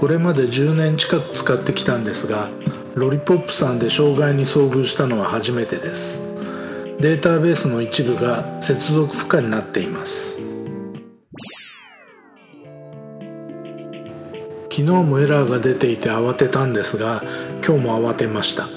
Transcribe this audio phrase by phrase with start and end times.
[0.00, 2.48] これまで10年近く使ってきたんですが
[2.94, 6.22] ロリポップさんで障害に遭遇したのは初めてです。
[6.98, 10.40] データベースの一部が接続不可になっています。
[14.70, 17.22] 昨日もエラーが出ていて慌てたんですが
[17.62, 18.68] 今日も慌てました。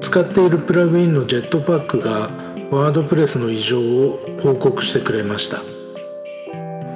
[0.00, 2.30] 使っているプラグインのジェットパックが
[2.72, 5.75] ワードプレスの異常を報告してくれました。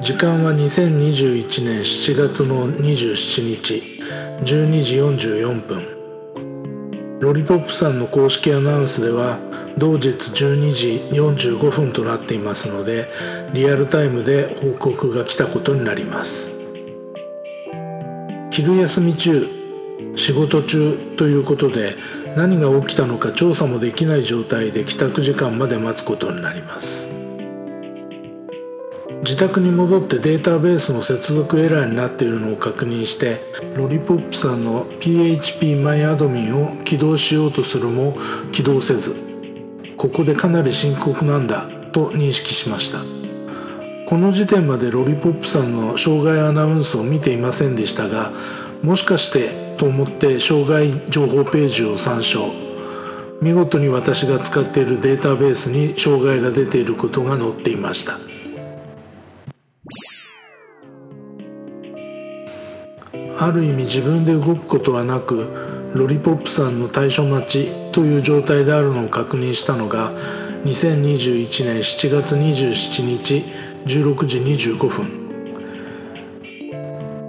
[0.00, 4.00] 時間は2021年7月の27日
[4.42, 7.20] 12時44分。
[7.20, 9.38] ロリポップさんの公式アナウンスでは
[9.76, 13.08] 同日12時45分となっていますので
[13.52, 16.50] リアルタイムで報告が来たことになります。
[18.50, 19.46] 昼休み中
[20.16, 21.94] 仕事中ということで
[22.36, 27.09] 何が起きたのか調査もできない状態で帰宅時間まで待つことになります。
[29.22, 33.40] 自宅に戻ってデータベースの接続エラーになっているのを確認して
[33.76, 38.14] ロリポップさんの PHPMyAdmin を起動しようとするも
[38.50, 39.14] 起動せず
[39.98, 43.00] ここでかなり深刻なんだと認識しました。
[44.08, 48.32] この時点までロリポップさんの障害アナウンスを見ていませんでしたが
[48.82, 52.50] もしかしてと思って障害情報ページを参照。
[53.42, 58.29] 見事に私が使っているデータベースに障害が出ていることが載っていました。
[63.42, 65.48] ある意味自分で動くことはなく
[65.94, 70.12] ロリポップさんの対処待ちという状態であるのを確認したのが
[70.64, 73.44] 2021年7月27日
[73.86, 75.20] 16時25分。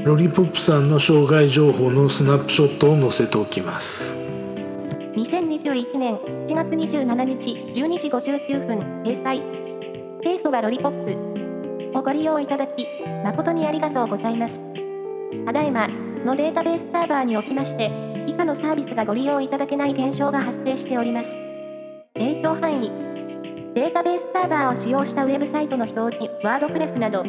[0.04, 4.18] ロリポップさんの障害情報のスナップショットを載せておきます。
[5.16, 9.42] 2021年7月27日12時59分掲載。
[10.22, 11.98] ケースはロリポップ。
[11.98, 12.88] をご利用いただき
[13.24, 14.81] 誠にありがとうございます。
[15.46, 15.88] ただいま
[16.26, 17.92] のデータベースサーバーにおきまして
[18.28, 21.38] 以下のサービスがご利用いただけない現象が発生しております。
[22.14, 22.92] 影響範囲。
[23.74, 27.24] データベースサーバーを使用したウェブサイトの表示ワードプレスなど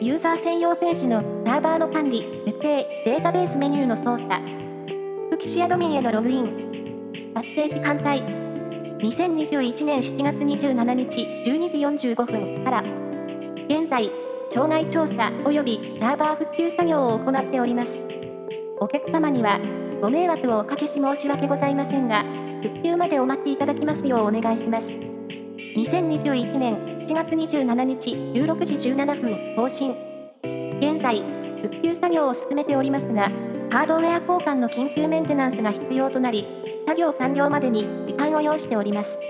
[0.00, 4.28] ユーザー専用ページのサーバーの管理、設定、データベースメニューの操作、
[5.30, 8.22] 副機種アドミンへのログイン、達成時間帯、
[9.04, 12.84] 2021年7月27日12時45分から、
[13.68, 14.10] 現在、
[14.58, 18.02] 障害調査及びサーバー復旧作業を行っております。
[18.80, 19.60] お客様には
[20.02, 22.24] ご迷惑をおかけし申し訳ございませんが、
[22.60, 24.88] 復旧までお待ちいただきますようお願いします。
[24.88, 26.74] 2021年
[27.06, 29.94] 7月27日16時17分更新。
[30.80, 31.22] 現在、
[31.62, 33.30] 復旧作業を進めておりますが、
[33.70, 36.48] ハードウェア交換の緊急メンテナンスが必要となり、
[36.84, 39.20] 作業完了までに時間を要しております。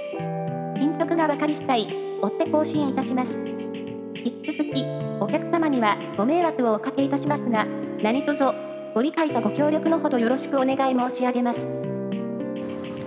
[0.79, 1.87] 進捗が分かり次第、
[2.23, 3.39] 追って更新いたします。
[4.25, 4.85] 引き続き、
[5.21, 7.67] お客様にはご迷惑をおかけいたしますが、
[8.03, 8.45] 何卒
[8.95, 11.69] ご理解とご協力のほどよろしくお願い申し上げます。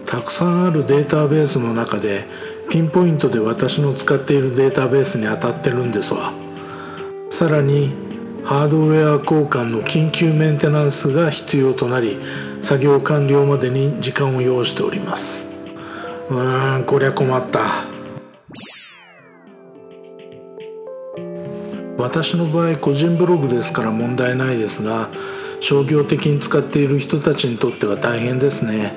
[0.06, 2.26] たくさんあるデータベースの中で
[2.70, 6.34] ピンポイントで私の使っているデータベースに当たってるんですわ。
[7.30, 7.94] さらに
[8.44, 12.18] ハードウェア交換の緊急メンテナンスが必要となり
[12.62, 15.48] 作業完了までに時間を要しております。
[16.30, 17.60] うーんこりゃ困った。
[22.02, 25.10] 私の場合個人ブログですから問題ないですが
[25.60, 28.94] 商業的に使っている人たちにとっては大変ですね。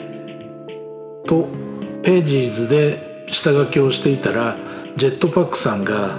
[1.26, 1.48] と
[2.02, 4.56] ページーズで下書きをしていたら
[4.96, 6.18] ジェットパックさんが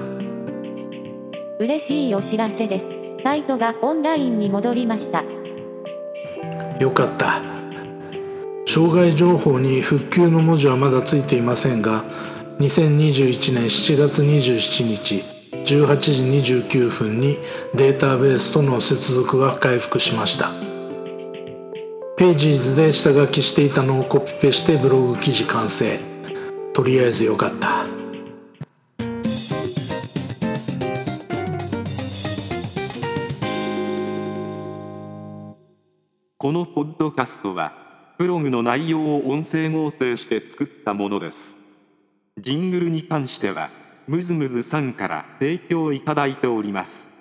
[1.59, 2.85] 嬉しいお知らせです。
[3.23, 5.23] サイトがオンラインに戻りました。
[6.79, 7.41] よかった。
[8.67, 12.03] 障害情報に復旧の文字はまだついていませんが
[12.59, 15.34] 2021年7月27日
[15.65, 17.39] 18時29分に
[17.73, 20.51] データベースとの接続が回復しました。
[22.17, 25.99] ページーズで下書きしていたのをコピペしてブログ記事完成。
[26.71, 27.85] とりあえずよかった。
[36.37, 37.73] このポッドキャストは
[38.19, 41.57] ブログの内容を音声合成して作ったものです。
[42.37, 43.71] ジングルに関しては
[44.07, 47.14] ムズムズさんから提供いただいております。